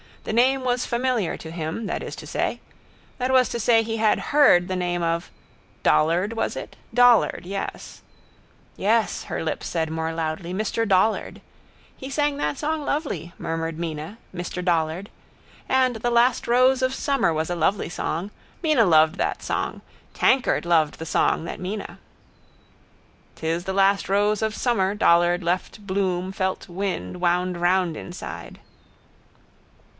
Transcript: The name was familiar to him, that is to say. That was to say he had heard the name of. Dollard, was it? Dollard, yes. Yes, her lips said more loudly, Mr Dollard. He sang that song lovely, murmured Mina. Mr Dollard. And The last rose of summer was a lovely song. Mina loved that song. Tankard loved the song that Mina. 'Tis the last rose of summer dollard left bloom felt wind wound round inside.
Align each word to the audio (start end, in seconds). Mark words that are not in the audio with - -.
The 0.23 0.33
name 0.33 0.63
was 0.63 0.85
familiar 0.85 1.35
to 1.37 1.49
him, 1.51 1.87
that 1.87 2.03
is 2.03 2.15
to 2.17 2.27
say. 2.27 2.59
That 3.17 3.31
was 3.31 3.49
to 3.49 3.59
say 3.59 3.81
he 3.81 3.97
had 3.97 4.31
heard 4.33 4.67
the 4.67 4.75
name 4.75 5.01
of. 5.01 5.31
Dollard, 5.81 6.33
was 6.33 6.55
it? 6.55 6.75
Dollard, 6.91 7.41
yes. 7.43 8.01
Yes, 8.77 9.25
her 9.25 9.43
lips 9.43 9.67
said 9.67 9.89
more 9.91 10.13
loudly, 10.13 10.53
Mr 10.55 10.87
Dollard. 10.87 11.41
He 11.97 12.09
sang 12.09 12.37
that 12.37 12.57
song 12.57 12.83
lovely, 12.85 13.33
murmured 13.37 13.77
Mina. 13.79 14.17
Mr 14.35 14.63
Dollard. 14.63 15.09
And 15.69 15.97
The 15.97 16.11
last 16.11 16.47
rose 16.47 16.81
of 16.83 16.93
summer 16.95 17.33
was 17.33 17.49
a 17.49 17.55
lovely 17.55 17.89
song. 17.89 18.29
Mina 18.61 18.85
loved 18.85 19.15
that 19.15 19.43
song. 19.43 19.81
Tankard 20.13 20.65
loved 20.65 20.97
the 20.99 21.05
song 21.05 21.45
that 21.45 21.59
Mina. 21.59 21.99
'Tis 23.35 23.65
the 23.65 23.73
last 23.73 24.09
rose 24.09 24.41
of 24.43 24.55
summer 24.55 24.93
dollard 24.95 25.43
left 25.43 25.85
bloom 25.85 26.31
felt 26.31 26.67
wind 26.69 27.19
wound 27.21 27.57
round 27.61 27.97
inside. 27.97 28.59